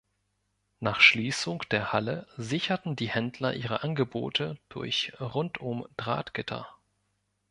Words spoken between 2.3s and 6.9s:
sicherten die Händler ihre Angebote durch Rundum-Drahtgitter.